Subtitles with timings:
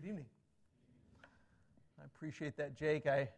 [0.00, 0.26] Good evening.
[2.00, 3.06] I appreciate that, Jake.
[3.06, 3.28] I,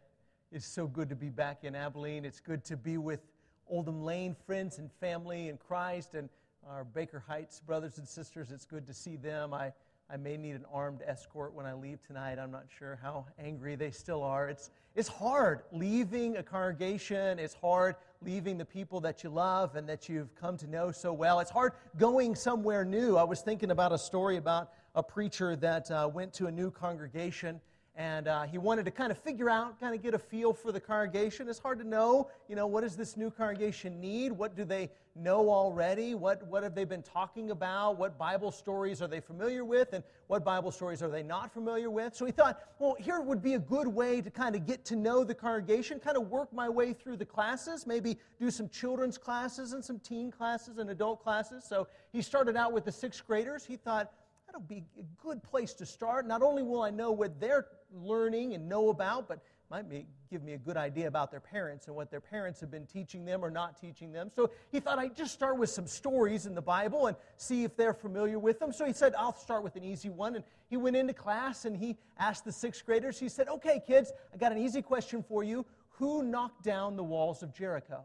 [0.49, 2.23] it's so good to be back in Abilene.
[2.23, 3.19] It's good to be with
[3.67, 6.29] Oldham Lane friends and family in Christ and
[6.69, 8.49] our Baker Heights brothers and sisters.
[8.49, 9.53] It's good to see them.
[9.53, 9.73] I,
[10.09, 12.39] I may need an armed escort when I leave tonight.
[12.39, 14.47] I'm not sure how angry they still are.
[14.47, 17.39] It's, it's hard leaving a congregation.
[17.39, 21.11] It's hard leaving the people that you love and that you've come to know so
[21.11, 21.41] well.
[21.41, 23.17] It's hard going somewhere new.
[23.17, 26.69] I was thinking about a story about a preacher that uh, went to a new
[26.69, 27.59] congregation
[27.95, 30.71] and uh, he wanted to kind of figure out, kind of get a feel for
[30.71, 31.47] the congregation.
[31.47, 34.31] It's hard to know, you know, what does this new congregation need?
[34.31, 36.15] What do they know already?
[36.15, 37.99] What, what have they been talking about?
[37.99, 39.93] What Bible stories are they familiar with?
[39.93, 42.15] And what Bible stories are they not familiar with?
[42.15, 44.95] So he thought, well, here would be a good way to kind of get to
[44.95, 49.19] know the congregation, kind of work my way through the classes, maybe do some children's
[49.19, 51.63] classes and some teen classes and adult classes.
[51.63, 53.63] So he started out with the sixth graders.
[53.63, 54.11] He thought,
[54.53, 56.27] that'll be a good place to start.
[56.27, 59.39] Not only will I know what they're learning and know about, but
[59.71, 62.69] might be, give me a good idea about their parents and what their parents have
[62.69, 64.29] been teaching them or not teaching them.
[64.35, 67.75] So he thought I'd just start with some stories in the Bible and see if
[67.75, 68.71] they're familiar with them.
[68.71, 70.35] So he said, I'll start with an easy one.
[70.35, 74.11] And he went into class and he asked the sixth graders, he said, Okay, kids,
[74.31, 75.65] I got an easy question for you.
[75.97, 78.03] Who knocked down the walls of Jericho?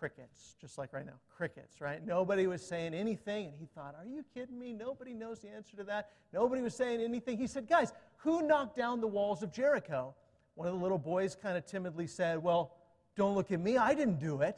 [0.00, 1.12] Crickets, just like right now.
[1.36, 2.04] Crickets, right?
[2.04, 3.48] Nobody was saying anything.
[3.48, 4.72] And he thought, Are you kidding me?
[4.72, 6.08] Nobody knows the answer to that.
[6.32, 7.36] Nobody was saying anything.
[7.36, 10.14] He said, Guys, who knocked down the walls of Jericho?
[10.54, 12.72] One of the little boys kind of timidly said, Well,
[13.14, 13.76] don't look at me.
[13.76, 14.56] I didn't do it.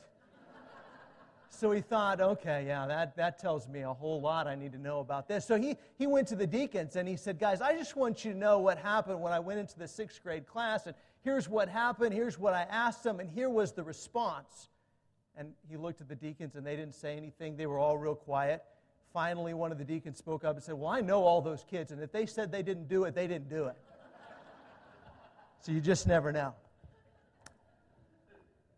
[1.50, 4.78] so he thought, okay, yeah, that, that tells me a whole lot I need to
[4.78, 5.44] know about this.
[5.44, 8.32] So he, he went to the deacons and he said, Guys, I just want you
[8.32, 10.86] to know what happened when I went into the sixth grade class.
[10.86, 12.14] And here's what happened.
[12.14, 13.18] Here's what I asked them.
[13.18, 14.68] And here was the response.
[15.36, 17.56] And he looked at the deacons and they didn't say anything.
[17.56, 18.62] They were all real quiet.
[19.12, 21.92] Finally, one of the deacons spoke up and said, Well, I know all those kids,
[21.92, 23.77] and if they said they didn't do it, they didn't do it.
[25.60, 26.55] so you just never know.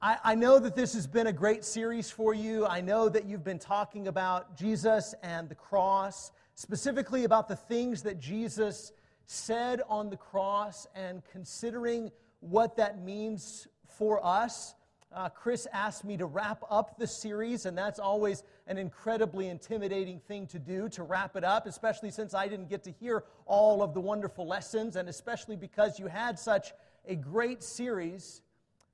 [0.02, 2.66] I, I know that this has been a great series for you.
[2.66, 8.02] I know that you've been talking about Jesus and the cross, specifically about the things
[8.02, 8.92] that Jesus
[9.26, 12.10] said on the cross and considering
[12.40, 14.74] what that means for us.
[15.14, 20.18] Uh, Chris asked me to wrap up the series, and that's always an incredibly intimidating
[20.18, 23.80] thing to do, to wrap it up, especially since I didn't get to hear all
[23.80, 26.72] of the wonderful lessons, and especially because you had such
[27.06, 28.42] a great series.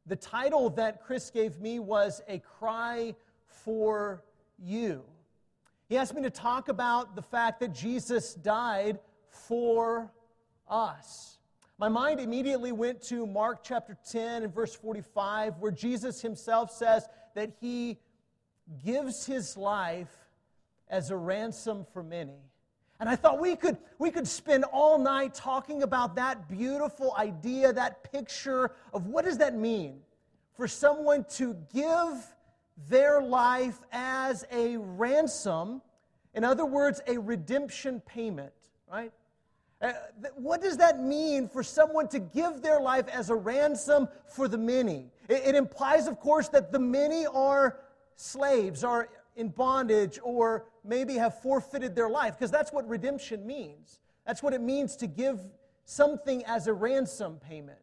[0.06, 3.14] The title that Chris gave me was A Cry
[3.46, 4.22] for
[4.58, 5.02] You.
[5.88, 8.98] He asked me to talk about the fact that Jesus died
[9.30, 10.12] for
[10.68, 11.38] us.
[11.80, 17.08] My mind immediately went to Mark chapter 10 and verse 45, where Jesus himself says
[17.34, 17.96] that he
[18.84, 20.14] gives his life
[20.90, 22.36] as a ransom for many.
[23.00, 27.72] And I thought we could, we could spend all night talking about that beautiful idea,
[27.72, 30.00] that picture of what does that mean
[30.52, 32.26] for someone to give
[32.90, 35.80] their life as a ransom,
[36.34, 38.52] in other words, a redemption payment,
[38.86, 39.12] right?
[39.82, 39.92] Uh,
[40.36, 44.58] what does that mean for someone to give their life as a ransom for the
[44.58, 45.06] many?
[45.28, 47.78] It, implies, of course, that the many are
[48.16, 54.00] slaves, are in bondage, or maybe have forfeited their life, because that's what redemption means.
[54.26, 55.40] That's what it means to give
[55.86, 57.78] something as a ransom payment.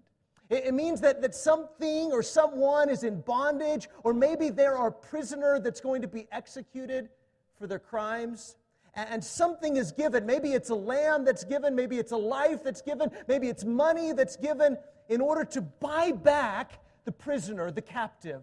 [0.51, 4.91] It, it means that, that something or someone is in bondage, or maybe they're a
[4.91, 7.09] prisoner that's going to be executed
[7.57, 8.55] for their crimes
[8.97, 10.25] and something is given.
[10.25, 14.11] Maybe it's a lamb that's given, maybe it's a life that's given, maybe it's money
[14.11, 14.77] that's given
[15.07, 18.41] in order to buy back the prisoner, the captive.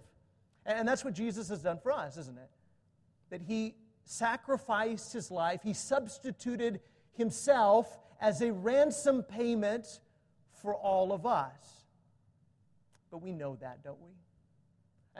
[0.64, 2.50] And that's what Jesus has done for us, isn't it?
[3.30, 6.80] That he sacrificed his life, he substituted
[7.14, 9.98] himself as a ransom payment
[10.62, 11.84] for all of us.
[13.10, 14.10] But we know that, don't we?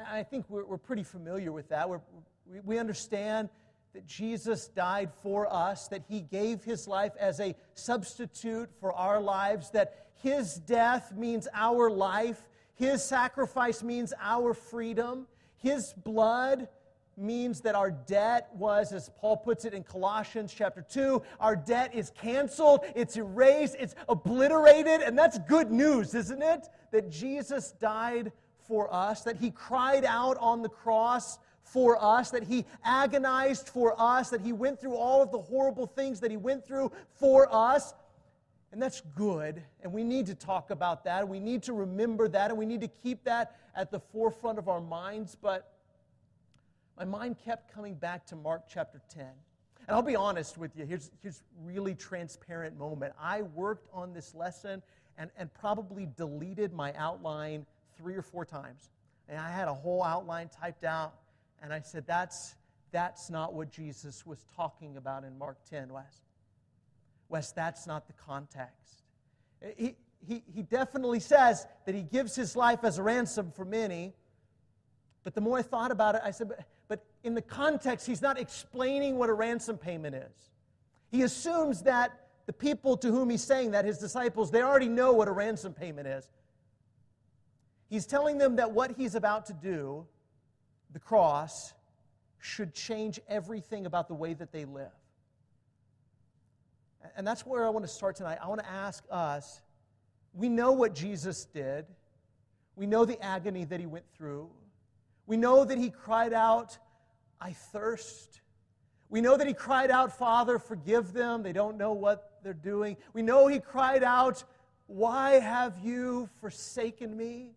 [0.09, 1.89] I think we're, we're pretty familiar with that.
[1.89, 2.01] We're,
[2.51, 3.49] we, we understand
[3.95, 9.21] that Jesus died for us, that he gave his life as a substitute for our
[9.21, 12.43] lives, that his death means our life,
[12.75, 16.67] his sacrifice means our freedom, his blood
[17.17, 21.95] means that our debt was, as Paul puts it in Colossians chapter 2, our debt
[21.95, 26.69] is canceled, it's erased, it's obliterated, and that's good news, isn't it?
[26.91, 28.33] That Jesus died
[28.67, 33.95] for us, that he cried out on the cross for us, that he agonized for
[34.01, 37.49] us, that he went through all of the horrible things that he went through for
[37.53, 37.95] us.
[38.71, 39.63] And that's good.
[39.83, 41.29] And we need to talk about that.
[41.29, 42.51] We need to remember that.
[42.51, 45.37] And we need to keep that at the forefront of our minds.
[45.41, 45.73] But
[46.99, 49.27] my mind kept coming back to Mark chapter 10.
[49.87, 53.13] And I'll be honest with you, here's, here's really transparent moment.
[53.21, 54.83] I worked on this lesson
[55.19, 57.67] and, and probably deleted my outline
[57.97, 58.91] three or four times.
[59.29, 61.15] And I had a whole outline typed out,
[61.65, 62.57] and I said, that's,
[62.93, 66.21] that's not what Jesus was talking about in Mark 10, Wes.
[67.31, 69.03] Wes, that's not the context.
[69.63, 69.97] Eh, he,
[70.29, 74.13] he, he definitely says that he gives his life as a ransom for many.
[75.23, 78.21] But the more I thought about it, I said, but, but in the context, he's
[78.21, 80.51] not explaining what a ransom payment is.
[81.11, 85.15] He assumes that the people to whom he's saying that, his disciples, they already know
[85.15, 86.29] what a ransom payment is.
[87.89, 90.07] He's telling them that what he's about to do,
[90.95, 91.75] the cross,
[92.39, 94.89] should change everything about the way that they live.
[97.17, 98.39] And that's where I want to start tonight.
[98.43, 99.61] I want to ask us
[100.33, 101.85] we know what Jesus did,
[102.75, 104.49] we know the agony that he went through,
[105.27, 106.79] we know that he cried out,
[107.41, 108.41] I thirst.
[109.11, 111.43] We know that he cried out, Father, forgive them.
[111.43, 112.97] They don't know what they're doing.
[113.13, 114.43] We know he cried out,
[114.87, 117.53] Why have you forsaken me?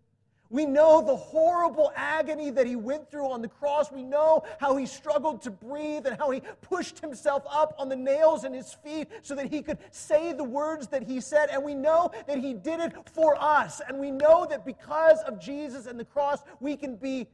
[0.49, 3.91] We know the horrible agony that he went through on the cross.
[3.91, 7.95] We know how he struggled to breathe and how he pushed himself up on the
[7.95, 11.49] nails in his feet so that he could say the words that he said.
[11.51, 13.81] And we know that he did it for us.
[13.87, 17.27] And we know that because of Jesus and the cross, we can be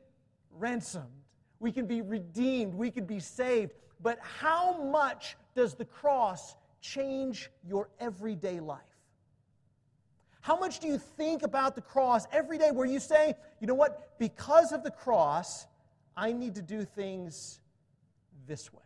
[0.51, 1.05] ransomed,
[1.59, 3.73] we can be redeemed, we can be saved.
[4.01, 8.81] But how much does the cross change your everyday life?
[10.43, 13.73] How much do you think about the cross every day where you say, you know
[13.73, 15.67] what, because of the cross,
[16.17, 17.61] I need to do things
[18.45, 18.81] this way?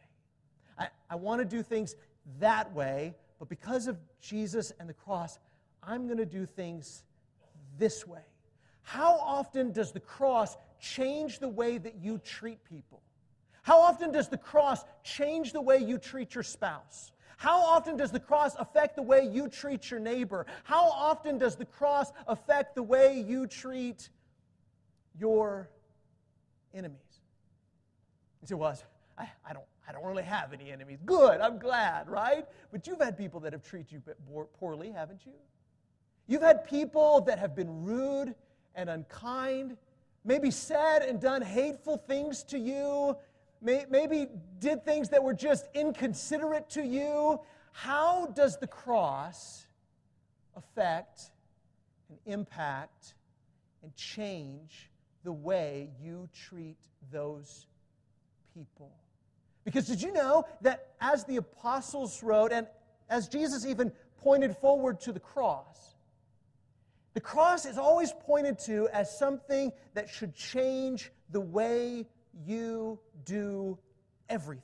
[0.77, 1.95] I, I want to do things
[2.39, 5.39] that way, but because of Jesus and the cross,
[5.81, 7.01] I'm going to do things
[7.79, 8.21] this way.
[8.83, 13.01] How often does the cross change the way that you treat people?
[13.63, 17.11] How often does the cross change the way you treat your spouse?
[17.37, 20.47] How often does the cross affect the way you treat your neighbor?
[20.63, 24.09] How often does the cross affect the way you treat
[25.19, 25.69] your
[26.73, 26.97] enemies?
[28.41, 28.75] You say, well,
[29.19, 30.97] I, I, don't, I don't really have any enemies.
[31.05, 32.43] Good, I'm glad, right?
[32.71, 34.01] But you've had people that have treated you
[34.59, 35.33] poorly, haven't you?
[36.25, 38.33] You've had people that have been rude
[38.73, 39.77] and unkind,
[40.25, 43.15] maybe said and done hateful things to you,
[43.61, 44.27] maybe
[44.59, 47.39] did things that were just inconsiderate to you.
[47.71, 49.67] How does the cross
[50.55, 51.31] affect
[52.09, 53.13] and impact
[53.83, 54.89] and change
[55.23, 56.77] the way you treat
[57.11, 57.67] those
[58.53, 58.91] people?
[59.63, 62.67] Because did you know that as the apostles wrote, and
[63.09, 65.95] as Jesus even pointed forward to the cross,
[67.13, 72.05] the cross is always pointed to as something that should change the way
[72.45, 73.77] you do
[74.29, 74.63] everything.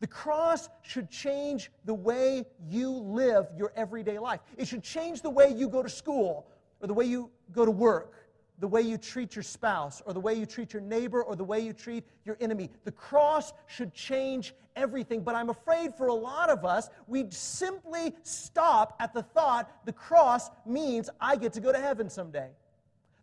[0.00, 4.40] The cross should change the way you live your everyday life.
[4.56, 6.46] It should change the way you go to school,
[6.80, 8.14] or the way you go to work,
[8.60, 11.44] the way you treat your spouse, or the way you treat your neighbor, or the
[11.44, 12.70] way you treat your enemy.
[12.84, 15.22] The cross should change everything.
[15.22, 19.92] But I'm afraid for a lot of us, we simply stop at the thought the
[19.92, 22.50] cross means I get to go to heaven someday.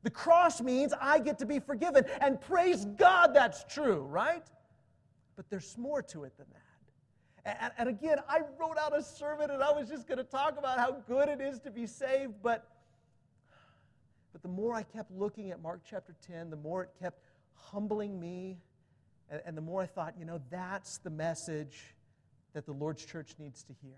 [0.06, 2.06] The cross means I get to be forgiven.
[2.22, 4.44] And praise God that's true, right?
[5.36, 7.58] But there's more to it than that.
[7.60, 10.60] And, and again, I wrote out a sermon and I was just going to talk
[10.60, 12.68] about how good it is to be saved, but,
[14.32, 18.20] but the more I kept looking at Mark chapter 10, the more it kept humbling
[18.20, 18.60] me.
[19.32, 21.96] And, and the more I thought, you know, that's the message
[22.54, 23.98] that the Lord's church needs to hear.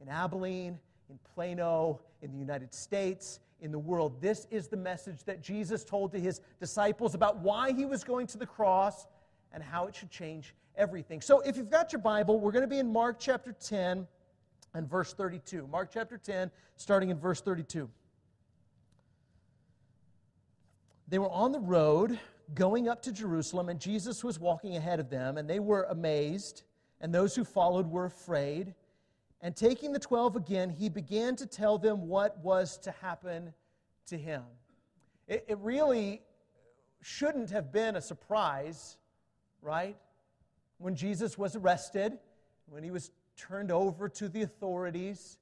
[0.00, 0.78] In Abilene,
[1.10, 4.20] in Plano, in the United States, in the world.
[4.20, 8.26] This is the message that Jesus told to his disciples about why he was going
[8.28, 9.06] to the cross
[9.52, 11.20] and how it should change everything.
[11.20, 14.06] So, if you've got your Bible, we're going to be in Mark chapter 10
[14.74, 15.66] and verse 32.
[15.66, 17.88] Mark chapter 10, starting in verse 32.
[21.08, 22.18] They were on the road
[22.54, 26.62] going up to Jerusalem, and Jesus was walking ahead of them, and they were amazed,
[27.00, 28.74] and those who followed were afraid.
[29.42, 33.52] And taking the twelve again, he began to tell them what was to happen
[34.06, 34.42] to him.
[35.28, 36.22] It, it really
[37.02, 38.96] shouldn't have been a surprise,
[39.60, 39.96] right?
[40.78, 42.18] When Jesus was arrested,
[42.68, 45.38] when he was turned over to the authorities,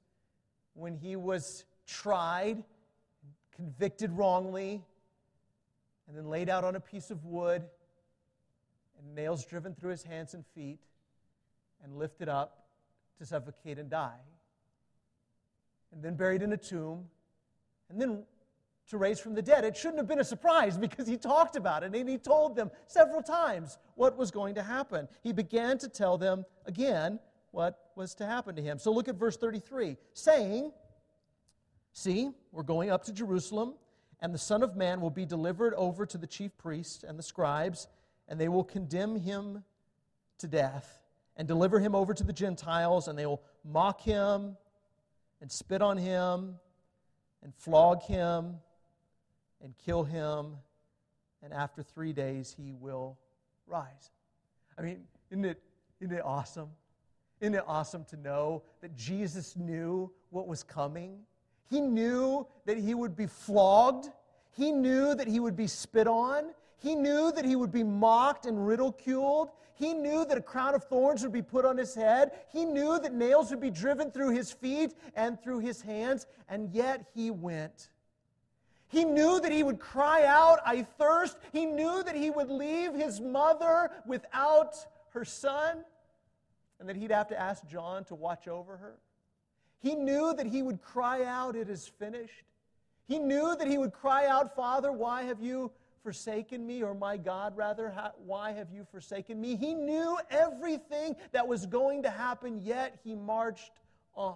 [0.73, 2.63] when he was tried,
[3.55, 4.83] convicted wrongly,
[6.07, 7.63] and then laid out on a piece of wood,
[8.99, 10.79] and nails driven through his hands and feet,
[11.83, 12.64] and lifted up
[13.17, 14.19] to suffocate and die,
[15.91, 17.05] and then buried in a tomb,
[17.89, 18.23] and then
[18.89, 19.63] to raise from the dead.
[19.63, 22.69] It shouldn't have been a surprise because he talked about it and he told them
[22.87, 25.07] several times what was going to happen.
[25.23, 27.19] He began to tell them again
[27.51, 28.77] what was to happen to him.
[28.77, 30.71] So look at verse 33 saying,
[31.93, 33.75] See, we're going up to Jerusalem,
[34.19, 37.23] and the Son of Man will be delivered over to the chief priests and the
[37.23, 37.87] scribes,
[38.27, 39.63] and they will condemn him
[40.39, 40.99] to death
[41.37, 44.57] and deliver him over to the Gentiles, and they will mock him
[45.41, 46.55] and spit on him
[47.43, 48.55] and flog him
[49.63, 50.57] and kill him,
[51.43, 53.17] and after three days he will
[53.67, 54.11] rise.
[54.77, 55.61] I mean, isn't it,
[55.99, 56.69] isn't it awesome?
[57.41, 61.19] Isn't it awesome to know that Jesus knew what was coming?
[61.69, 64.09] He knew that he would be flogged.
[64.51, 66.45] He knew that he would be spit on.
[66.85, 69.49] He knew that he would be mocked and ridiculed.
[69.73, 72.33] He knew that a crown of thorns would be put on his head.
[72.53, 76.69] He knew that nails would be driven through his feet and through his hands, and
[76.71, 77.89] yet he went.
[78.87, 81.37] He knew that he would cry out, I thirst.
[81.51, 84.75] He knew that he would leave his mother without
[85.09, 85.83] her son,
[86.79, 88.99] and that he'd have to ask John to watch over her.
[89.79, 92.45] He knew that he would cry out, It is finished.
[93.07, 95.71] He knew that he would cry out, Father, why have you
[96.05, 96.83] forsaken me?
[96.83, 97.91] Or my God, rather,
[98.23, 99.55] why have you forsaken me?
[99.55, 103.71] He knew everything that was going to happen, yet he marched
[104.13, 104.35] on.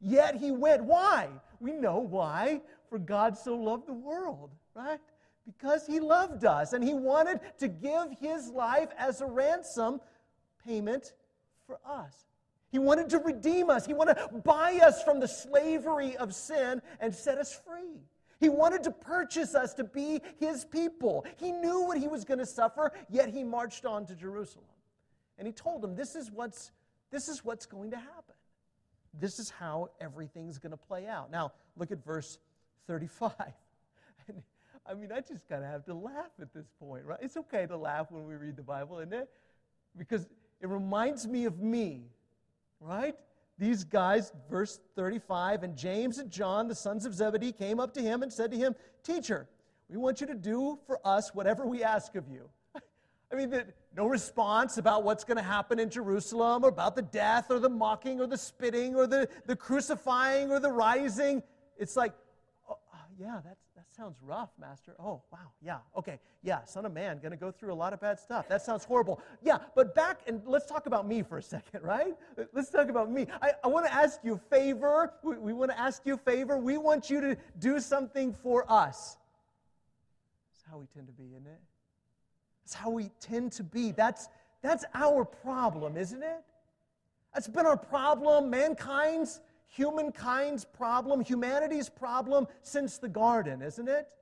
[0.00, 0.82] Yet he went.
[0.82, 1.28] Why?
[1.60, 2.60] We know why.
[2.90, 4.98] For God so loved the world, right?
[5.46, 10.00] Because he loved us and he wanted to give his life as a ransom
[10.66, 11.12] payment
[11.68, 12.26] for us.
[12.72, 13.86] He wanted to redeem us.
[13.86, 18.00] He wanted to buy us from the slavery of sin and set us free.
[18.38, 21.24] He wanted to purchase us to be his people.
[21.36, 24.66] He knew what he was going to suffer, yet he marched on to Jerusalem.
[25.38, 26.70] And he told them, This is what's,
[27.10, 28.34] this is what's going to happen.
[29.18, 31.30] This is how everything's going to play out.
[31.30, 32.38] Now, look at verse
[32.86, 33.32] 35.
[34.28, 34.42] And,
[34.84, 37.20] I mean, I just kind of have to laugh at this point, right?
[37.22, 39.30] It's okay to laugh when we read the Bible, isn't it?
[39.96, 40.26] Because
[40.60, 42.10] it reminds me of me
[42.80, 43.14] right?
[43.58, 48.02] These guys, verse 35, and James and John, the sons of Zebedee, came up to
[48.02, 49.48] him and said to him, Teacher,
[49.88, 52.50] we want you to do for us whatever we ask of you.
[53.32, 53.64] I mean,
[53.96, 57.68] no response about what's going to happen in Jerusalem or about the death or the
[57.68, 61.42] mocking or the spitting or the, the crucifying or the rising.
[61.78, 62.12] It's like,
[63.18, 64.94] yeah, that's, that sounds rough, Master.
[64.98, 65.38] Oh, wow.
[65.62, 65.78] Yeah.
[65.96, 66.18] Okay.
[66.42, 66.64] Yeah.
[66.64, 68.48] Son of man, to go through a lot of bad stuff.
[68.48, 69.20] That sounds horrible.
[69.42, 69.58] Yeah.
[69.74, 72.14] But back and let's talk about me for a second, right?
[72.52, 73.26] Let's talk about me.
[73.40, 75.14] I, I want to ask you a favor.
[75.22, 76.58] We, we want to ask you a favor.
[76.58, 79.16] We want you to do something for us.
[80.52, 81.60] That's how we tend to be, isn't it?
[82.64, 83.92] That's how we tend to be.
[83.92, 84.28] That's,
[84.62, 86.42] that's our problem, isn't it?
[87.32, 94.14] That's been our problem, mankind's humankind's problem, humanity's problem since the garden, isn't it?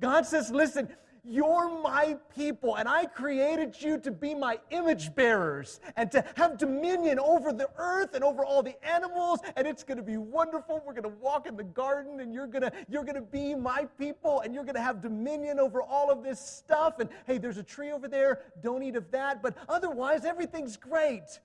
[0.00, 0.88] God says, listen,
[1.24, 6.58] you're my people, and I created you to be my image bearers and to have
[6.58, 10.82] dominion over the earth and over all the animals, and it's going to be wonderful.
[10.84, 13.54] We're going to walk in the garden, and you're going to you're going to be
[13.54, 16.98] my people, and you're going to have dominion over all of this stuff.
[16.98, 18.40] And hey, there's a tree over there.
[18.60, 21.38] Don't eat of that, but otherwise, everything's great.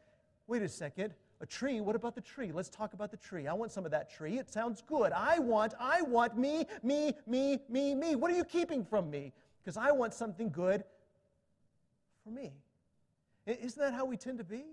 [0.48, 1.14] Wait a second.
[1.40, 2.52] A tree, what about the tree?
[2.52, 3.48] Let's talk about the tree.
[3.48, 4.40] I want some of that tree.
[4.40, 5.12] It sounds good.
[5.12, 8.16] I want, I want me, me, me, me, me.
[8.16, 9.34] What are you keeping from me?
[9.64, 10.84] Because I want something good
[12.24, 12.54] for me.
[13.46, 14.66] Isn't that how we tend to be?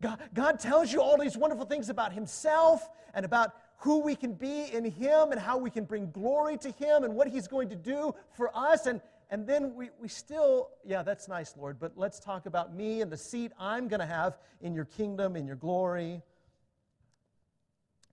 [0.00, 4.34] God, God tells you all these wonderful things about Himself and about who we can
[4.34, 7.68] be in Him and how we can bring glory to Him and what He's going
[7.70, 8.86] to do for us.
[8.86, 13.00] And, and then we, we still, yeah, that's nice, Lord, but let's talk about me
[13.00, 16.20] and the seat I'm going to have in your kingdom, in your glory.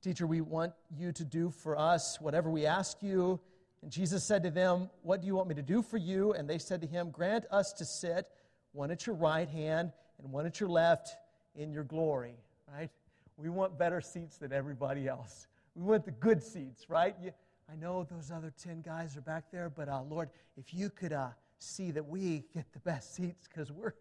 [0.03, 3.39] Teacher, we want you to do for us whatever we ask you.
[3.81, 6.33] And Jesus said to them, What do you want me to do for you?
[6.33, 8.27] And they said to him, Grant us to sit,
[8.74, 11.15] one at your right hand and one at your left,
[11.55, 12.36] in your glory.
[12.71, 12.91] Right?
[13.38, 15.47] We want better seats than everybody else.
[15.74, 17.15] We want the good seats, right?
[17.21, 17.31] You,
[17.71, 21.12] I know those other 10 guys are back there, but uh, Lord, if you could
[21.12, 23.93] uh, see that we get the best seats because we're, we're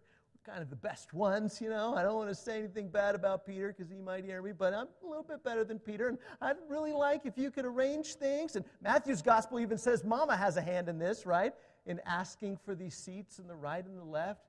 [0.45, 1.93] kind of the best ones, you know.
[1.93, 4.73] I don't want to say anything bad about Peter because he might hear me, but
[4.73, 6.07] I'm a little bit better than Peter.
[6.07, 8.55] And I'd really like if you could arrange things.
[8.55, 11.53] And Matthew's gospel even says Mama has a hand in this, right?
[11.85, 14.45] In asking for these seats in the right and the left.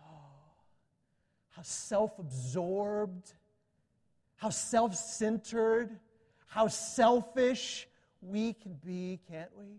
[0.00, 0.04] Oh,
[1.56, 3.32] how self absorbed,
[4.36, 5.98] how self centered
[6.50, 7.88] how selfish
[8.20, 9.78] we can be, can't we?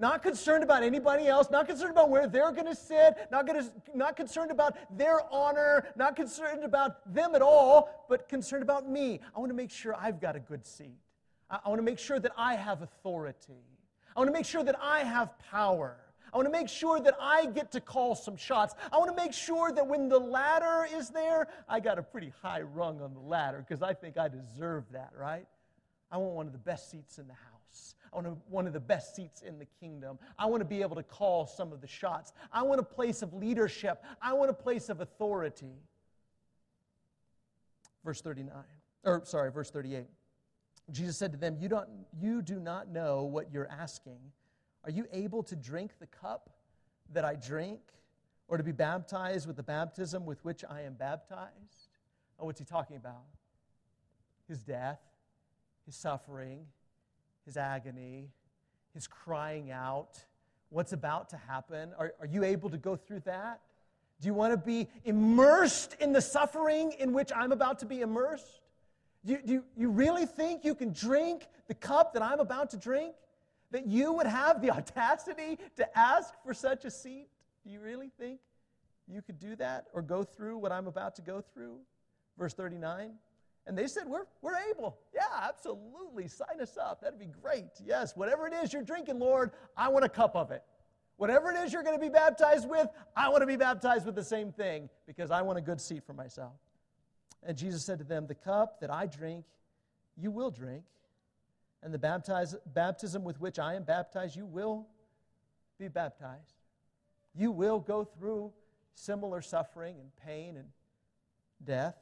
[0.00, 3.68] Not concerned about anybody else, not concerned about where they're going to sit, not, gonna,
[3.96, 9.20] not concerned about their honor, not concerned about them at all, but concerned about me.
[9.34, 11.00] I want to make sure I've got a good seat.
[11.50, 13.64] I, I want to make sure that I have authority.
[14.14, 15.96] I want to make sure that I have power.
[16.32, 18.74] I want to make sure that I get to call some shots.
[18.92, 22.32] I want to make sure that when the ladder is there, I got a pretty
[22.40, 25.46] high rung on the ladder because I think I deserve that, right?
[26.10, 27.94] I want one of the best seats in the house.
[28.12, 30.18] I want one of the best seats in the kingdom.
[30.38, 32.32] I want to be able to call some of the shots.
[32.52, 34.02] I want a place of leadership.
[34.22, 35.76] I want a place of authority.
[38.04, 38.54] Verse 39,
[39.04, 40.06] or sorry, verse 38.
[40.90, 41.88] Jesus said to them, You, don't,
[42.18, 44.18] you do not know what you're asking.
[44.84, 46.50] Are you able to drink the cup
[47.12, 47.80] that I drink,
[48.48, 51.88] or to be baptized with the baptism with which I am baptized?
[52.38, 53.24] Oh, what's he talking about?
[54.48, 55.00] His death,
[55.88, 56.66] his suffering,
[57.46, 58.28] his agony,
[58.92, 60.22] his crying out,
[60.68, 61.94] what's about to happen.
[61.98, 63.62] Are, are you able to go through that?
[64.20, 68.02] Do you want to be immersed in the suffering in which I'm about to be
[68.02, 68.60] immersed?
[69.24, 73.14] Do you, you really think you can drink the cup that I'm about to drink?
[73.70, 77.28] That you would have the audacity to ask for such a seat?
[77.64, 78.40] Do you really think
[79.10, 81.78] you could do that or go through what I'm about to go through?
[82.36, 83.12] Verse 39.
[83.68, 84.98] And they said, We're, we're able.
[85.14, 86.26] Yeah, absolutely.
[86.26, 87.02] Sign us up.
[87.02, 87.66] That'd be great.
[87.84, 90.64] Yes, whatever it is you're drinking, Lord, I want a cup of it.
[91.18, 94.14] Whatever it is you're going to be baptized with, I want to be baptized with
[94.14, 96.54] the same thing because I want a good seat for myself.
[97.42, 99.44] And Jesus said to them, The cup that I drink,
[100.16, 100.82] you will drink
[101.82, 104.88] and the baptize, baptism with which I am baptized, you will
[105.78, 106.54] be baptized.
[107.34, 108.52] You will go through
[108.94, 110.68] similar suffering and pain and
[111.62, 111.94] death.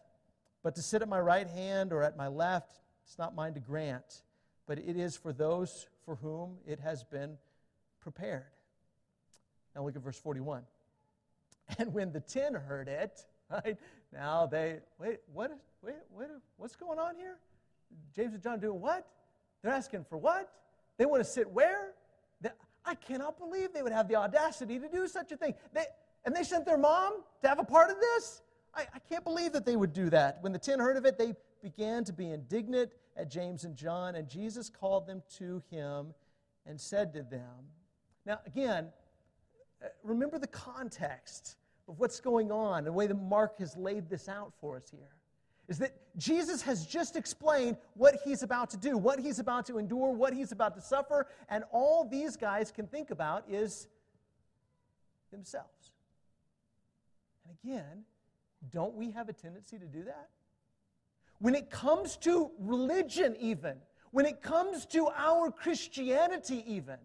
[0.67, 3.61] But to sit at my right hand or at my left, it's not mine to
[3.61, 4.25] grant,
[4.67, 7.39] but it is for those for whom it has been
[8.01, 8.47] prepared.
[9.77, 10.63] Now look at verse 41.
[11.79, 13.77] And when the ten heard it, right,
[14.13, 17.37] now they, wait, what wait, wait, what's going on here?
[18.17, 19.07] James and John doing what?
[19.63, 20.53] They're asking for what?
[20.99, 21.93] They want to sit where?
[22.41, 22.51] They,
[22.85, 25.55] I cannot believe they would have the audacity to do such a thing.
[25.73, 25.85] They,
[26.25, 28.43] and they sent their mom to have a part of this?
[28.77, 30.39] I, I can't believe that they would do that.
[30.43, 34.17] When the ten heard of it, they began to be indignant at James and John,
[34.17, 36.15] and Jesus called them to him
[36.67, 37.71] and said to them,
[38.27, 38.89] Now, again,
[39.83, 41.57] uh, remember the context
[41.89, 45.17] of what's going on, the way that Mark has laid this out for us here
[45.69, 49.79] is that Jesus has just explained what he's about to do, what he's about to
[49.79, 53.89] endure, what he's about to suffer, and all these guys can think about is
[55.33, 55.91] themselves.
[57.45, 58.05] And again,
[58.71, 60.29] don't we have a tendency to do that?
[61.39, 63.77] When it comes to religion, even,
[64.11, 66.97] when it comes to our Christianity, even,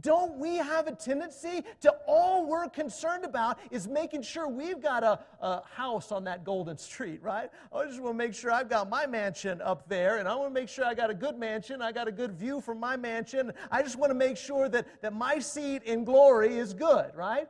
[0.00, 5.04] don't we have a tendency to all we're concerned about is making sure we've got
[5.04, 7.50] a, a, house on that golden street, right?
[7.74, 10.54] I just want to make sure I've got my mansion up there, and I want
[10.54, 12.96] to make sure I got a good mansion, I got a good view from my
[12.96, 13.52] mansion.
[13.70, 17.48] I just want to make sure that, that my seat in glory is good, right?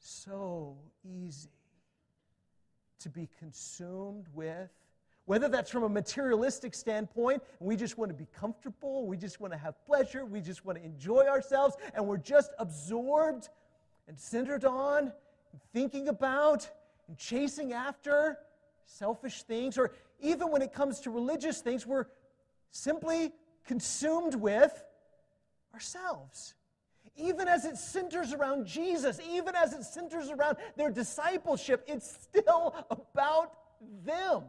[0.00, 1.53] So easy
[3.04, 4.70] to be consumed with
[5.26, 9.40] whether that's from a materialistic standpoint, and we just want to be comfortable, we just
[9.40, 13.48] want to have pleasure, we just want to enjoy ourselves, and we're just absorbed
[14.06, 16.68] and centered on and thinking about
[17.08, 18.38] and chasing after
[18.84, 22.06] selfish things, or even when it comes to religious things, we're
[22.70, 23.32] simply
[23.66, 24.82] consumed with
[25.72, 26.54] ourselves.
[27.16, 32.74] Even as it centers around Jesus, even as it centers around their discipleship, it's still
[32.90, 33.52] about
[34.04, 34.44] them.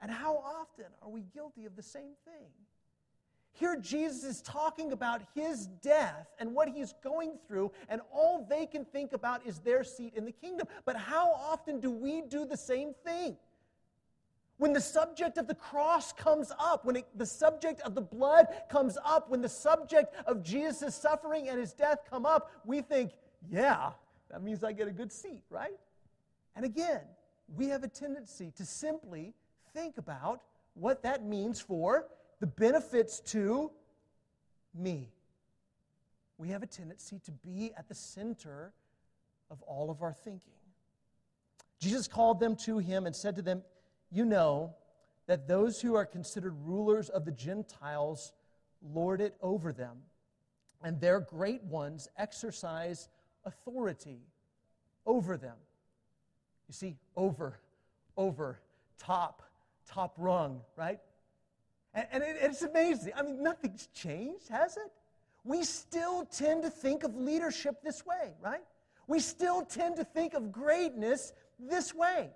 [0.00, 2.48] And how often are we guilty of the same thing?
[3.52, 8.66] Here, Jesus is talking about his death and what he's going through, and all they
[8.66, 10.66] can think about is their seat in the kingdom.
[10.84, 13.36] But how often do we do the same thing?
[14.58, 18.46] When the subject of the cross comes up, when it, the subject of the blood
[18.68, 23.12] comes up, when the subject of Jesus' suffering and his death come up, we think,
[23.50, 23.90] yeah,
[24.30, 25.78] that means I get a good seat, right?
[26.54, 27.00] And again,
[27.56, 29.34] we have a tendency to simply
[29.72, 30.42] think about
[30.74, 32.06] what that means for
[32.40, 33.70] the benefits to
[34.74, 35.10] me.
[36.38, 38.72] We have a tendency to be at the center
[39.50, 40.52] of all of our thinking.
[41.80, 43.62] Jesus called them to him and said to them,
[44.10, 44.74] You know
[45.26, 48.32] that those who are considered rulers of the Gentiles
[48.82, 49.96] lord it over them,
[50.82, 53.08] and their great ones exercise
[53.44, 54.20] authority
[55.06, 55.56] over them.
[56.68, 57.58] You see, over,
[58.16, 58.60] over,
[58.98, 59.42] top,
[59.86, 61.00] top rung, right?
[61.94, 63.12] And, and it, it's amazing.
[63.16, 64.92] I mean, nothing's changed, has it?
[65.44, 68.62] We still tend to think of leadership this way, right?
[69.06, 72.30] We still tend to think of greatness this way.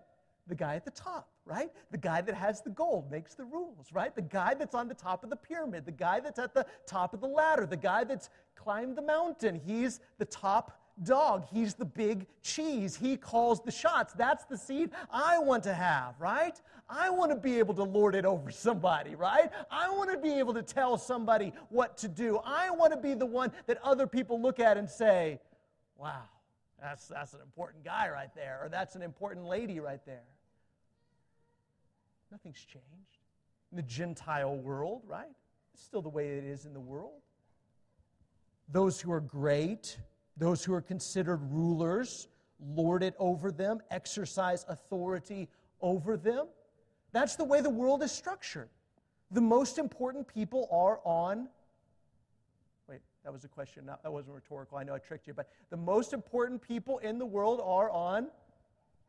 [0.48, 1.70] the guy at the top, right?
[1.90, 4.14] The guy that has the gold makes the rules, right?
[4.14, 7.14] The guy that's on the top of the pyramid, the guy that's at the top
[7.14, 9.58] of the ladder, the guy that's climbed the mountain.
[9.64, 11.46] He's the top dog.
[11.50, 12.96] He's the big cheese.
[12.96, 14.12] He calls the shots.
[14.12, 16.60] That's the seat I want to have, right?
[16.88, 19.50] I want to be able to lord it over somebody, right?
[19.70, 22.40] I want to be able to tell somebody what to do.
[22.44, 25.40] I want to be the one that other people look at and say,
[25.96, 26.24] wow,
[26.80, 30.24] that's, that's an important guy right there, or that's an important lady right there.
[32.30, 33.18] Nothing's changed.
[33.70, 35.28] In the Gentile world, right?
[35.74, 37.20] It's still the way it is in the world.
[38.70, 39.98] Those who are great,
[40.36, 42.28] those who are considered rulers,
[42.60, 45.48] lord it over them, exercise authority
[45.80, 46.46] over them.
[47.12, 48.68] That's the way the world is structured.
[49.30, 51.48] The most important people are on.
[52.88, 53.86] Wait, that was a question.
[53.86, 54.78] No, that wasn't rhetorical.
[54.78, 55.34] I know I tricked you.
[55.34, 58.28] But the most important people in the world are on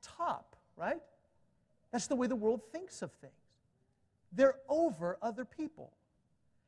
[0.01, 0.99] top, right?
[1.91, 3.33] That's the way the world thinks of things.
[4.31, 5.91] They're over other people.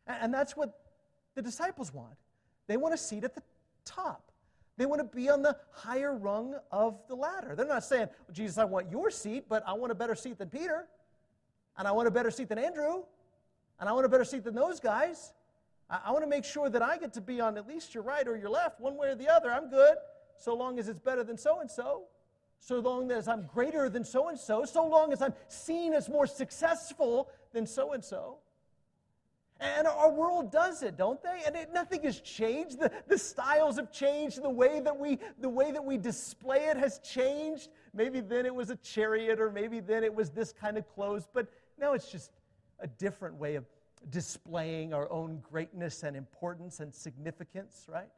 [0.07, 0.79] And that's what
[1.35, 2.15] the disciples want.
[2.67, 3.43] They want a seat at the
[3.85, 4.31] top.
[4.77, 7.53] They want to be on the higher rung of the ladder.
[7.55, 10.49] They're not saying, Jesus, I want your seat, but I want a better seat than
[10.49, 10.87] Peter.
[11.77, 13.03] And I want a better seat than Andrew.
[13.79, 15.33] And I want a better seat than those guys.
[15.89, 18.27] I want to make sure that I get to be on at least your right
[18.27, 19.51] or your left, one way or the other.
[19.51, 19.97] I'm good,
[20.37, 22.03] so long as it's better than so and so
[22.61, 26.07] so long as I'm greater than so and so, so long as I'm seen as
[26.07, 28.37] more successful than so and so.
[29.59, 31.41] And our world does it, don't they?
[31.45, 32.79] And it, nothing has changed.
[32.79, 34.41] The, the styles have changed.
[34.41, 37.69] The way, that we, the way that we display it has changed.
[37.93, 41.27] Maybe then it was a chariot, or maybe then it was this kind of clothes.
[41.31, 41.47] But
[41.79, 42.31] now it's just
[42.79, 43.65] a different way of
[44.09, 48.09] displaying our own greatness and importance and significance, right?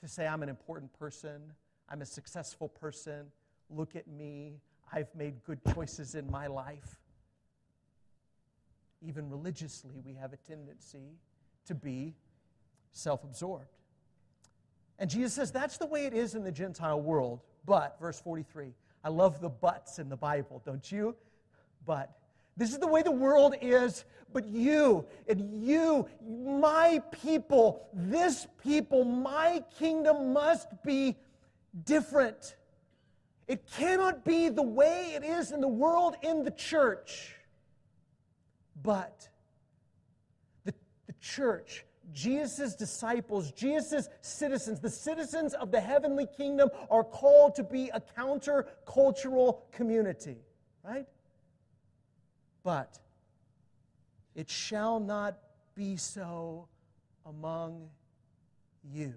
[0.00, 1.40] To say, I'm an important person,
[1.88, 3.26] I'm a successful person,
[3.70, 4.60] Look at me.
[4.92, 7.00] I've made good choices in my life.
[9.02, 11.18] Even religiously, we have a tendency
[11.66, 12.14] to be
[12.92, 13.66] self absorbed.
[14.98, 17.40] And Jesus says that's the way it is in the Gentile world.
[17.66, 18.72] But, verse 43,
[19.04, 21.16] I love the buts in the Bible, don't you?
[21.84, 22.16] But,
[22.56, 29.04] this is the way the world is, but you and you, my people, this people,
[29.04, 31.16] my kingdom must be
[31.84, 32.56] different.
[33.48, 37.34] It cannot be the way it is in the world in the church.
[38.82, 39.28] But
[40.64, 40.74] the,
[41.06, 47.64] the church, Jesus' disciples, Jesus' citizens, the citizens of the heavenly kingdom are called to
[47.64, 50.38] be a counter-cultural community,
[50.84, 51.06] right?
[52.62, 52.98] But
[54.34, 55.38] it shall not
[55.74, 56.68] be so
[57.24, 57.88] among
[58.92, 59.14] you.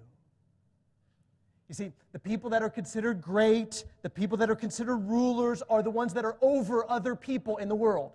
[1.70, 5.84] You see, the people that are considered great, the people that are considered rulers, are
[5.84, 8.10] the ones that are over other people in the world.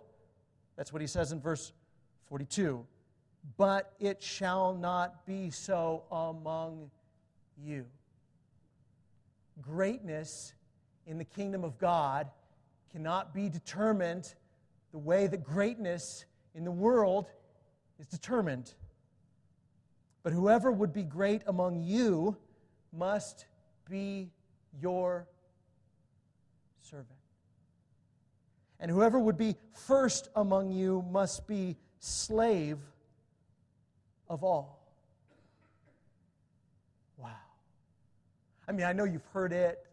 [0.76, 1.72] That's what he says in verse
[2.26, 2.86] 42.
[3.56, 6.91] But it shall not be so among
[7.58, 7.86] you.
[9.62, 10.54] Greatness
[11.08, 12.28] in the kingdom of God
[12.91, 14.36] cannot be determined
[14.91, 17.28] the way that greatness in the world
[18.02, 18.74] is determined.
[20.24, 22.36] But whoever would be great among you,
[22.97, 23.45] must
[23.89, 24.29] be
[24.81, 25.27] your
[26.81, 27.10] servant.
[28.79, 32.77] And whoever would be first among you must be slave
[34.29, 34.79] of all.
[37.17, 37.31] Wow.
[38.67, 39.86] I mean, I know you've heard it,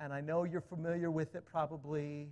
[0.00, 2.30] and I know you're familiar with it probably.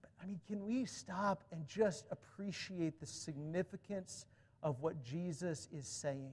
[0.00, 4.26] But I mean, can we stop and just appreciate the significance
[4.62, 6.32] of what Jesus is saying?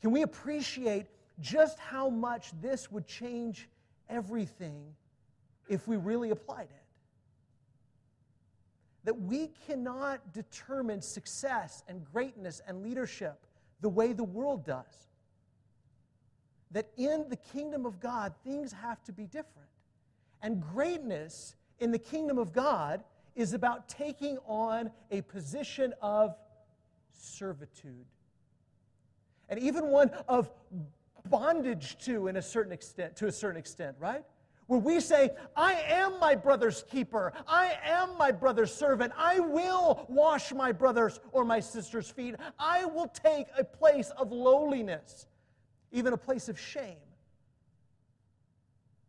[0.00, 1.06] Can we appreciate
[1.40, 3.68] just how much this would change
[4.08, 4.94] everything
[5.68, 6.84] if we really applied it?
[9.04, 13.46] That we cannot determine success and greatness and leadership
[13.80, 15.08] the way the world does.
[16.72, 19.68] That in the kingdom of God, things have to be different.
[20.42, 23.04] And greatness in the kingdom of God
[23.34, 26.34] is about taking on a position of
[27.12, 28.06] servitude
[29.48, 30.50] and even one of
[31.28, 34.24] bondage to in a certain extent to a certain extent right?
[34.66, 37.32] Where we say i am my brother's keeper.
[37.46, 39.12] I am my brother's servant.
[39.16, 42.34] I will wash my brother's or my sister's feet.
[42.58, 45.26] I will take a place of lowliness
[45.92, 46.96] even a place of shame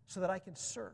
[0.07, 0.93] so that i can serve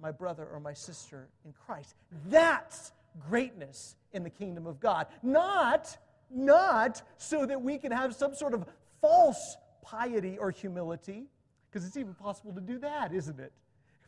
[0.00, 1.94] my brother or my sister in christ.
[2.26, 2.92] That's
[3.28, 5.06] greatness in the kingdom of god.
[5.22, 5.96] Not
[6.34, 8.66] not so that we can have some sort of
[9.00, 11.26] false piety or humility,
[11.70, 13.52] because it's even possible to do that, isn't it?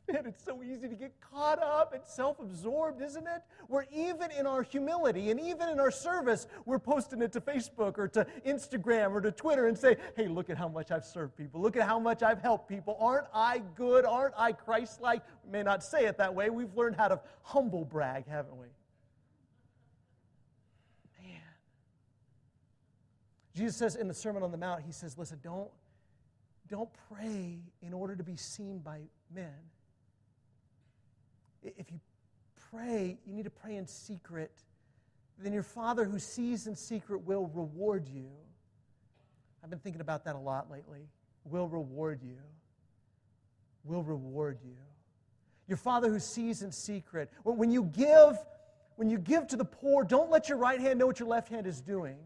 [0.12, 3.42] Man, it's so easy to get caught up and self absorbed, isn't it?
[3.66, 7.98] Where even in our humility and even in our service, we're posting it to Facebook
[7.98, 11.36] or to Instagram or to Twitter and say, hey, look at how much I've served
[11.36, 11.60] people.
[11.60, 12.96] Look at how much I've helped people.
[13.00, 14.04] Aren't I good?
[14.04, 15.22] Aren't I Christ like?
[15.44, 16.50] We may not say it that way.
[16.50, 18.68] We've learned how to humble brag, haven't we?
[23.56, 25.70] Jesus says in the Sermon on the Mount, He says, listen, don't,
[26.68, 29.00] don't pray in order to be seen by
[29.34, 29.54] men
[31.76, 32.00] if you
[32.70, 34.52] pray, you need to pray in secret.
[35.38, 38.28] Then your Father who sees in secret will reward you.
[39.62, 41.08] I've been thinking about that a lot lately.
[41.44, 42.38] Will reward you.
[43.84, 44.76] Will reward you.
[45.68, 47.30] Your Father who sees in secret.
[47.42, 48.38] When you give,
[48.96, 51.48] when you give to the poor, don't let your right hand know what your left
[51.48, 52.16] hand is doing.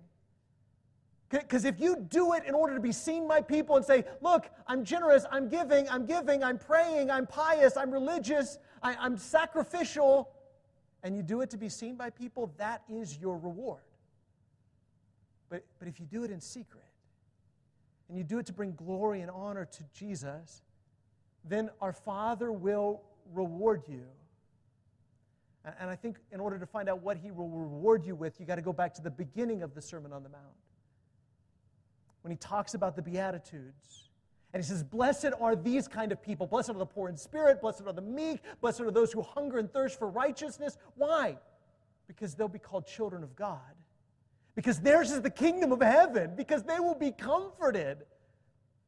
[1.30, 4.50] Because if you do it in order to be seen by people and say, look,
[4.66, 10.28] I'm generous, I'm giving, I'm giving, I'm praying, I'm pious, I'm religious, I, am sacrificial,
[11.04, 13.82] and you do it to be seen by people, that is your reward.
[15.50, 16.82] But, but if you do it in secret,
[18.08, 20.62] and you do it to bring glory and honor to Jesus,
[21.44, 24.02] then our Father will reward you.
[25.64, 28.40] And, and I think in order to find out what He will reward you with,
[28.40, 30.59] you got to go back to the beginning of the Sermon on the Mount
[32.22, 34.10] when he talks about the Beatitudes.
[34.52, 36.46] And he says, Blessed are these kind of people.
[36.46, 37.60] Blessed are the poor in spirit.
[37.60, 38.40] Blessed are the meek.
[38.60, 40.76] Blessed are those who hunger and thirst for righteousness.
[40.96, 41.38] Why?
[42.08, 43.60] Because they'll be called children of God.
[44.56, 46.32] Because theirs is the kingdom of heaven.
[46.36, 47.98] Because they will be comforted.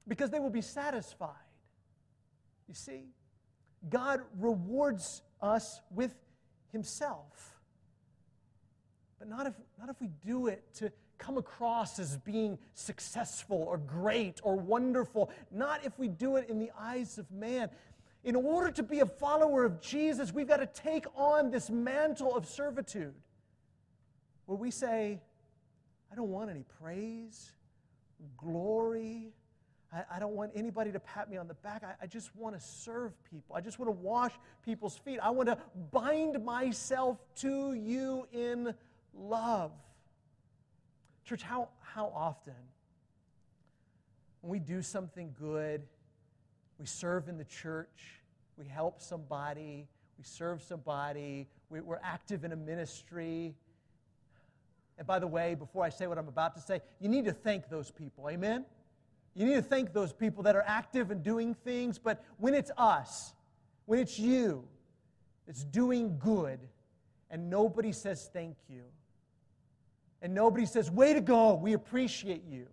[0.08, 1.30] Because they will be satisfied.
[2.66, 3.04] You see,
[3.88, 6.14] God rewards us with
[6.72, 7.60] himself.
[9.18, 10.90] But not if, not if we do it to
[11.22, 16.58] come across as being successful or great or wonderful, not if we do it in
[16.58, 17.70] the eyes of man.
[18.24, 22.37] In order to be a follower of Jesus, we've got to take on this mantle
[22.37, 23.14] of servitude
[24.46, 25.20] where we say,
[26.11, 27.52] I don't want any praise,
[28.37, 29.32] glory.
[29.92, 31.85] I, I don't want anybody to pat me on the back.
[31.85, 33.54] I, I just want to serve people.
[33.54, 34.32] I just want to wash
[34.64, 35.20] people's feet.
[35.22, 35.58] I want to
[35.92, 38.74] bind myself to you in
[39.14, 39.70] love.
[41.24, 42.54] Church, how, how often
[44.40, 45.82] when we do something good,
[46.78, 48.20] we serve in the church,
[48.56, 49.87] we help somebody,
[50.18, 53.54] we serve somebody, we, we're active in a ministry.
[54.98, 57.32] And by the way, before I say what I'm about to say, you need to
[57.32, 58.28] thank those people.
[58.28, 58.64] Amen?
[59.35, 62.70] You need to thank those people that are active and doing things, but when it's
[62.76, 63.32] us,
[63.87, 64.64] when it's you,
[65.46, 66.61] it's doing good,
[67.30, 68.82] and nobody says thank you,
[70.22, 72.68] and nobody says, Way to go, we appreciate you.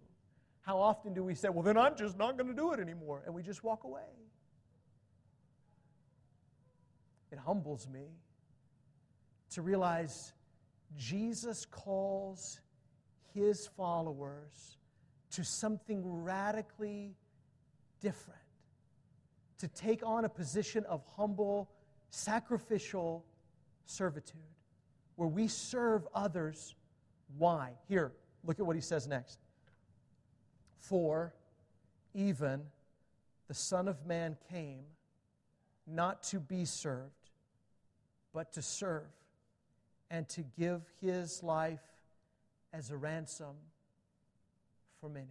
[0.62, 3.24] How often do we say, Well, then I'm just not going to do it anymore?
[3.26, 4.02] And we just walk away.
[7.32, 8.06] It humbles me
[9.52, 10.34] to realize
[10.96, 12.62] Jesus calls
[13.34, 14.78] his followers
[15.32, 17.16] to something radically
[18.00, 18.40] different,
[19.60, 21.70] to take on a position of humble,
[22.10, 23.26] sacrificial
[23.86, 24.40] servitude,
[25.16, 26.76] where we serve others
[27.38, 27.72] why?
[27.88, 28.12] Here,
[28.44, 29.40] look at what he says next.
[30.80, 31.34] For
[32.14, 32.62] even
[33.48, 34.84] the Son of Man came
[35.86, 37.12] not to be served,
[38.34, 39.08] but to serve
[40.12, 41.82] and to give his life
[42.74, 43.56] as a ransom
[45.00, 45.26] for many.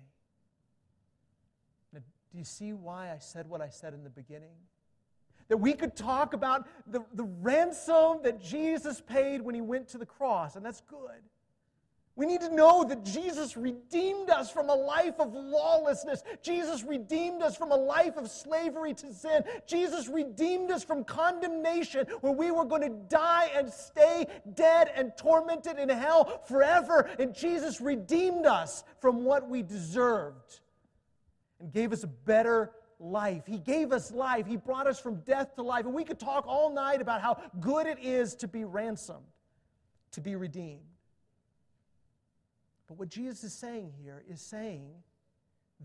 [1.92, 2.00] Now,
[2.32, 4.54] do you see why I said what I said in the beginning?
[5.48, 9.98] That we could talk about the, the ransom that Jesus paid when he went to
[9.98, 11.22] the cross, and that's good.
[12.18, 16.24] We need to know that Jesus redeemed us from a life of lawlessness.
[16.42, 19.44] Jesus redeemed us from a life of slavery to sin.
[19.68, 25.12] Jesus redeemed us from condemnation where we were going to die and stay dead and
[25.16, 27.08] tormented in hell forever.
[27.20, 30.58] And Jesus redeemed us from what we deserved
[31.60, 33.44] and gave us a better life.
[33.46, 34.44] He gave us life.
[34.44, 35.84] He brought us from death to life.
[35.84, 39.22] And we could talk all night about how good it is to be ransomed,
[40.10, 40.82] to be redeemed.
[42.88, 44.90] But what Jesus is saying here is saying,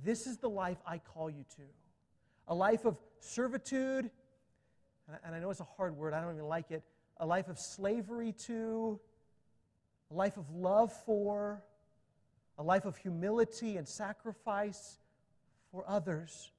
[0.04, 1.64] This is the life I call you to
[2.48, 4.10] a life of servitude,
[5.24, 6.84] and I know it's a hard word, I don't even like it,
[7.18, 9.00] a life of slavery to,
[10.12, 11.64] a life of love for,
[12.58, 15.00] a life of humility and sacrifice
[15.72, 16.52] for others.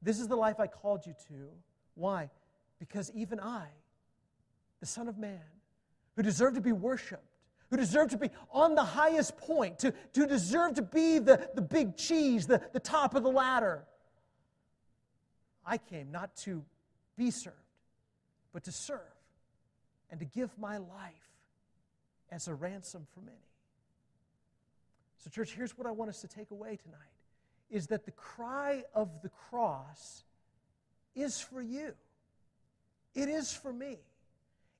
[0.00, 1.48] This is the life I called you to.
[1.94, 2.30] Why?
[2.78, 3.66] Because even I,
[4.80, 5.40] the Son of Man,
[6.16, 7.22] who deserve to be worshiped,
[7.72, 11.62] who deserve to be on the highest point, to, to deserve to be the, the
[11.62, 13.82] big cheese, the, the top of the ladder.
[15.64, 16.62] I came not to
[17.16, 17.56] be served,
[18.52, 19.00] but to serve
[20.10, 21.30] and to give my life
[22.30, 23.38] as a ransom for many.
[25.16, 26.98] So, church, here's what I want us to take away tonight
[27.70, 30.24] is that the cry of the cross
[31.14, 31.94] is for you.
[33.14, 33.96] It is for me.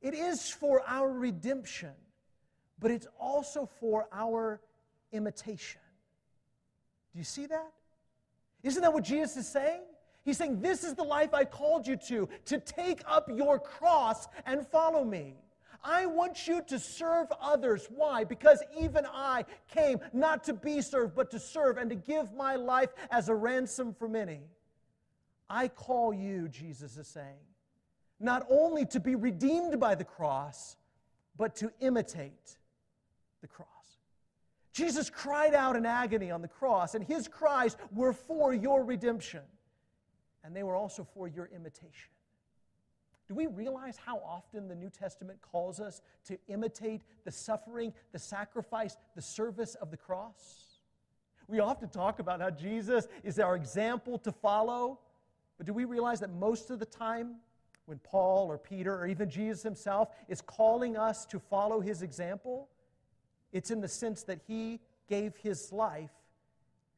[0.03, 1.93] It is for our redemption,
[2.83, 4.61] but it's also for our
[5.13, 5.81] imitation.
[7.13, 7.73] Do you see that?
[8.65, 9.83] Isn't that what Jesus is saying?
[10.25, 14.27] He's saying, This is the life I called you to, to take up your cross
[14.45, 15.37] and follow me.
[15.85, 17.89] I want you to serve others.
[17.89, 18.25] Why?
[18.25, 22.57] Because even I came not to be served, but to serve and to give my
[22.57, 24.41] life as a ransom for many.
[25.51, 27.45] I call you, Jesus is saying,
[28.21, 30.77] not only to be redeemed by the cross,
[31.37, 32.57] but to imitate
[33.43, 33.69] the cross.
[34.73, 39.43] Jesus cried out in agony on the cross, and his cries were for your redemption,
[40.43, 42.11] and they were also for your imitation.
[43.29, 48.19] Do we realize how often the New Testament calls us to imitate the suffering, the
[48.19, 50.79] sacrifice, the service of the cross?
[51.49, 55.01] We often talk about how Jesus is our example to follow,
[55.59, 57.37] but do we realize that most of the time,
[57.87, 62.69] when Paul or Peter or even Jesus himself is calling us to follow his example,
[63.53, 66.11] it's in the sense that he gave his life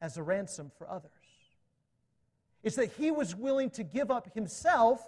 [0.01, 1.11] as a ransom for others.
[2.63, 5.01] It's that he was willing to give up himself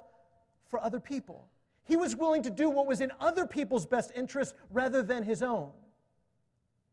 [0.69, 1.47] for other people.
[1.86, 5.41] He was willing to do what was in other people's best interest rather than his
[5.41, 5.71] own.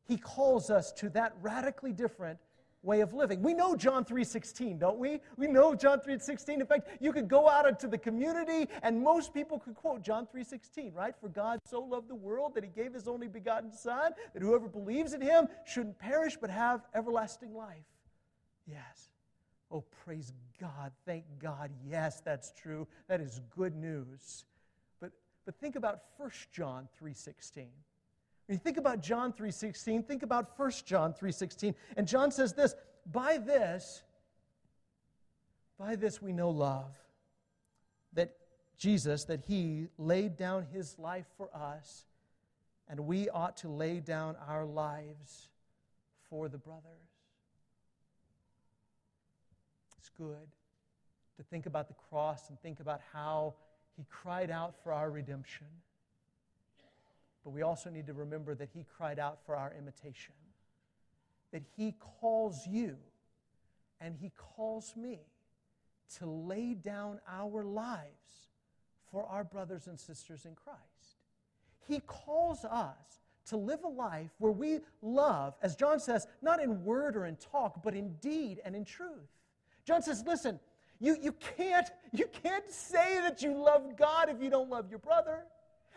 [0.07, 2.39] He calls us to that radically different
[2.85, 3.43] way of living.
[3.43, 5.21] We know John 3:16, don't we?
[5.37, 6.61] We know John 3:16.
[6.61, 10.27] In fact, you could go out into the community and most people could quote John
[10.27, 11.17] 3:16, right?
[11.17, 14.69] For God so loved the world that he gave his only begotten son that whoever
[14.69, 17.87] believes in him shouldn't perish but have everlasting life.
[18.67, 19.11] Yes.
[19.71, 20.93] Oh, praise God.
[21.05, 21.71] Thank God.
[21.85, 22.87] Yes, that's true.
[23.09, 24.45] That is good news.
[25.01, 25.13] But
[25.45, 27.71] but think about 1 John 3:16.
[28.47, 31.75] When you think about John 3:16, think about 1 John 3:16.
[31.97, 32.75] And John says this,
[33.07, 34.03] by this
[35.79, 36.95] by this we know love
[38.13, 38.37] that
[38.77, 42.07] Jesus that he laid down his life for us
[42.89, 45.49] and we ought to lay down our lives
[46.29, 46.83] for the brothers.
[49.99, 50.49] It's good
[51.37, 53.55] to think about the cross and think about how
[53.97, 55.67] he cried out for our redemption.
[57.45, 60.35] But we also need to remember that He cried out for our imitation,
[61.53, 62.97] that He calls you
[64.01, 65.21] and He calls me
[66.19, 68.49] to lay down our lives
[69.11, 70.81] for our brothers and sisters in Christ.
[71.87, 76.83] He calls us to live a life where we love, as John says, not in
[76.83, 79.29] word or in talk, but in deed and in truth.
[79.85, 80.59] John says, listen,
[80.99, 84.99] you, you, can't, you can't say that you love God if you don't love your
[84.99, 85.45] brother.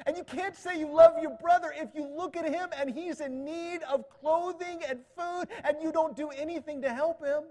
[0.06, 3.20] And you can't say you love your brother if you look at him and he's
[3.20, 7.44] in need of clothing and food and you don't do anything to help him.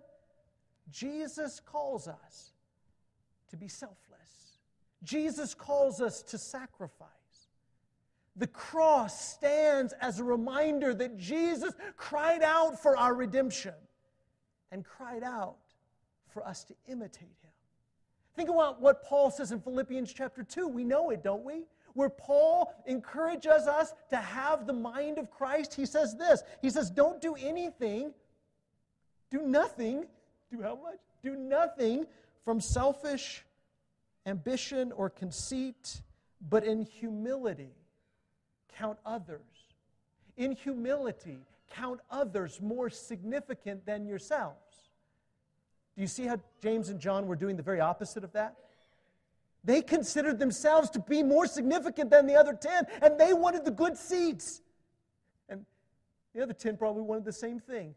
[0.91, 2.53] Jesus calls us
[3.51, 3.97] to be selfless.
[5.03, 7.11] Jesus calls us to sacrifice.
[8.37, 13.75] The cross stands as a reminder that Jesus cried out for our redemption
[14.71, 15.57] and cried out
[16.29, 17.51] for us to imitate him.
[18.35, 20.69] Think about what Paul says in Philippians chapter 2.
[20.69, 21.65] We know it, don't we?
[21.97, 26.91] Where Paul encourages us to have the mind of Christ, he says this He says,
[26.91, 28.13] Don't do anything,
[29.31, 30.05] do nothing,
[30.51, 30.99] do how much?
[31.23, 32.07] Do nothing
[32.45, 33.45] from selfish
[34.27, 36.03] ambition or conceit,
[36.51, 37.75] but in humility,
[38.77, 39.41] count others.
[40.37, 41.39] In humility,
[41.71, 44.91] count others more significant than yourselves.
[45.97, 48.55] Do you see how James and John were doing the very opposite of that?
[49.67, 53.73] They considered themselves to be more significant than the other 10, and they wanted the
[53.73, 54.63] good seats.
[55.49, 55.67] And
[56.35, 57.97] the other 10 probably wanted the same thing.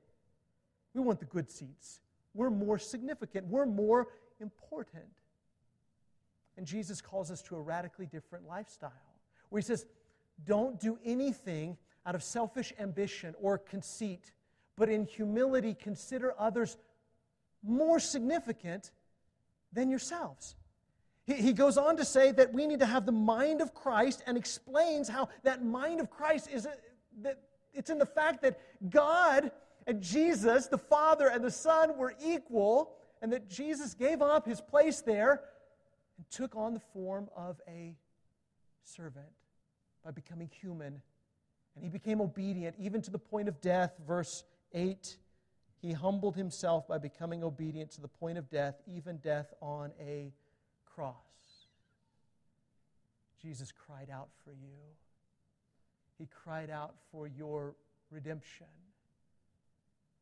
[0.95, 2.01] We want the good seats.
[2.33, 4.07] We're more significant, we're more
[4.41, 5.05] important.
[6.57, 8.91] And Jesus calls us to a radically different lifestyle
[9.49, 9.85] where he says,
[10.45, 14.31] Don't do anything out of selfish ambition or conceit,
[14.75, 16.77] but in humility consider others
[17.61, 18.89] more significant
[19.71, 20.55] than yourselves.
[21.35, 24.35] He, goes on to say that we need to have the mind of Christ and
[24.35, 26.67] explains how that mind of Christ is
[27.21, 28.59] that it's in the fact that
[28.89, 29.51] God
[29.85, 34.59] and Jesus, the Father and the Son, were equal, and that Jesus gave up his
[34.59, 35.43] place there
[36.17, 37.95] and took on the form of a
[38.83, 39.27] servant
[40.03, 41.01] by becoming human.
[41.75, 43.93] And he became obedient even to the point of death.
[44.07, 45.15] Verse 8
[45.81, 50.31] He humbled himself by becoming obedient to the point of death, even death on a
[50.93, 51.15] cross.
[53.41, 54.77] Jesus cried out for you.
[56.17, 57.75] He cried out for your
[58.11, 58.67] redemption.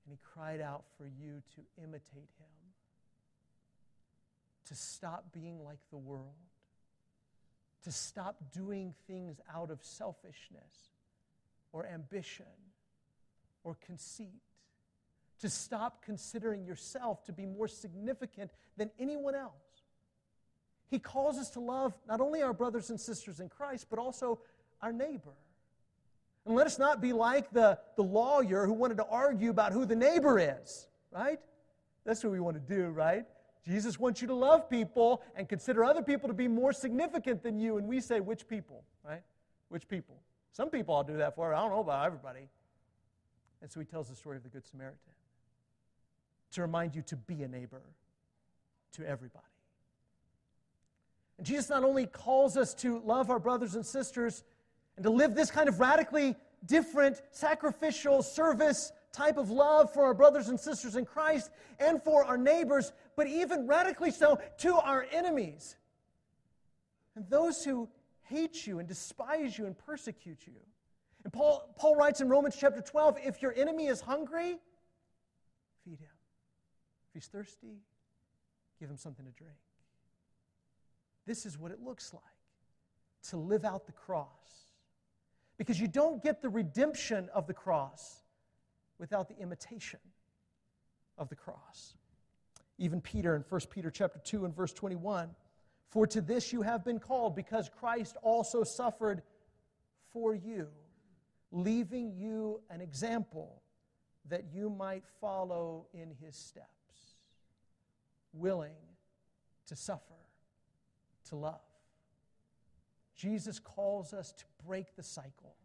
[0.06, 2.48] And he cried out for you to imitate him,
[4.68, 6.36] to stop being like the world,
[7.84, 10.92] to stop doing things out of selfishness
[11.74, 12.46] or ambition
[13.64, 14.42] or conceit,
[15.40, 19.67] to stop considering yourself to be more significant than anyone else.
[20.90, 24.40] He calls us to love not only our brothers and sisters in Christ, but also
[24.82, 25.34] our neighbor.
[26.46, 29.86] And let us not be like the, the lawyer who wanted to argue about who
[29.86, 31.40] the neighbor is, right?
[32.06, 33.26] That's what we want to do, right?
[33.66, 37.60] Jesus wants you to love people and consider other people to be more significant than
[37.60, 37.78] you.
[37.78, 39.24] And we say, which people, right?
[39.68, 40.16] Which people?
[40.54, 41.54] Some people I'll do that for.
[41.54, 42.48] I don't know about everybody.
[43.62, 44.98] And so he tells the story of the Good Samaritan
[46.52, 47.82] to remind you to be a neighbor
[48.94, 49.44] to everybody.
[51.38, 54.44] And Jesus not only calls us to love our brothers and sisters
[54.96, 56.36] and to live this kind of radically
[56.66, 62.26] different, sacrificial service type of love for our brothers and sisters in Christ and for
[62.26, 65.76] our neighbors, but even radically so to our enemies
[67.16, 67.90] and those who
[68.24, 70.54] hate you and despise you and persecute you.
[71.24, 74.58] And Paul, Paul writes in Romans chapter 12 if your enemy is hungry,
[75.84, 76.16] feed him.
[77.10, 77.82] If he's thirsty,
[78.80, 79.58] give him something to drink.
[81.28, 82.24] This is what it looks like
[83.30, 84.72] to live out the cross
[85.58, 88.24] because you don't get the redemption of the cross
[88.98, 90.00] without the imitation
[91.18, 91.96] of the cross.
[92.78, 95.30] Even Peter in 1 Peter chapter 2 and verse 21,
[95.90, 99.22] for to this you have been called because Christ also suffered
[100.14, 100.68] for you,
[101.52, 103.62] leaving you an example
[104.30, 106.68] that you might follow in his steps,
[108.32, 108.76] willing
[109.68, 110.14] to suffer,
[111.30, 111.62] to love.
[113.16, 115.56] Jesus calls us to break the cycle.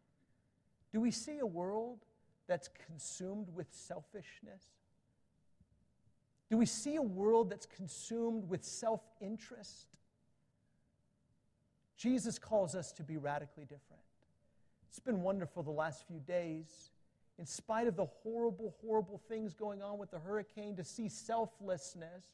[0.93, 2.05] Do we see a world
[2.47, 4.65] that's consumed with selfishness?
[6.51, 9.89] Do we see a world that's consumed with self interest?
[11.97, 14.03] Jesus calls us to be radically different.
[14.89, 16.91] It's been wonderful the last few days,
[17.39, 22.27] in spite of the horrible, horrible things going on with the hurricane, to see selflessness,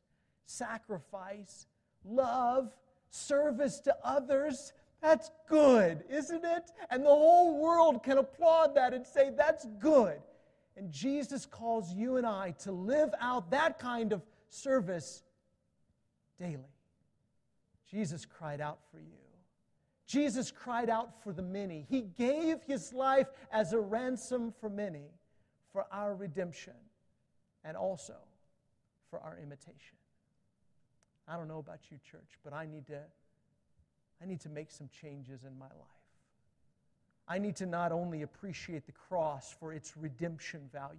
[0.46, 1.66] sacrifice,
[2.04, 2.72] love,
[3.10, 6.70] service to others that's good, isn't it?
[6.90, 10.18] And the whole world can applaud that and say, That's good.
[10.76, 15.22] And Jesus calls you and I to live out that kind of service
[16.38, 16.74] daily.
[17.90, 19.04] Jesus cried out for you.
[20.06, 21.84] Jesus cried out for the many.
[21.88, 25.10] He gave his life as a ransom for many
[25.72, 26.74] for our redemption
[27.64, 28.14] and also
[29.10, 29.96] for our imitation.
[31.28, 33.00] I don't know about you, church, but I need to
[34.20, 35.98] I need to make some changes in my life.
[37.28, 40.98] I need to not only appreciate the cross for its redemption value,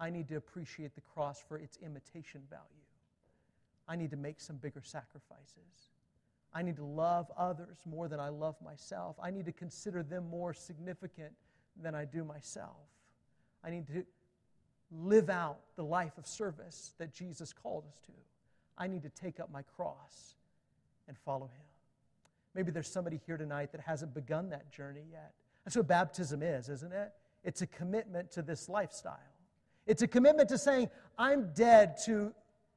[0.00, 2.64] I need to appreciate the cross for its imitation value.
[3.86, 5.90] I need to make some bigger sacrifices.
[6.52, 9.16] I need to love others more than I love myself.
[9.22, 11.32] I need to consider them more significant
[11.80, 12.88] than I do myself.
[13.62, 14.04] I need to
[14.90, 18.12] live out the life of service that Jesus called us to.
[18.76, 20.34] I need to take up my cross
[21.08, 21.64] and follow him.
[22.54, 25.32] Maybe there's somebody here tonight that hasn't begun that journey yet.
[25.64, 27.12] That's what baptism is, isn't it?
[27.42, 29.18] It's a commitment to this lifestyle.
[29.86, 32.32] It's a commitment to saying, I'm dead to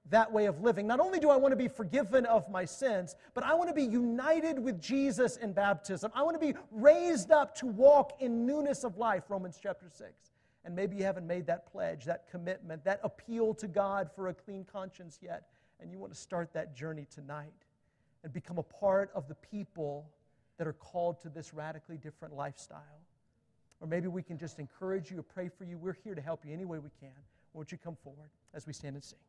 [0.10, 0.88] that way of living.
[0.88, 3.74] Not only do I want to be forgiven of my sins, but I want to
[3.74, 6.12] be united with Jesus in baptism.
[6.16, 10.12] I want to be raised up to walk in newness of life, Romans chapter 6.
[10.66, 14.34] And maybe you haven't made that pledge, that commitment, that appeal to God for a
[14.34, 15.44] clean conscience yet,
[15.80, 17.54] and you want to start that journey tonight
[18.24, 20.10] and become a part of the people
[20.58, 23.02] that are called to this radically different lifestyle.
[23.80, 25.78] Or maybe we can just encourage you or pray for you.
[25.78, 27.14] We're here to help you any way we can.
[27.54, 29.20] Won't you come forward as we stand and sing?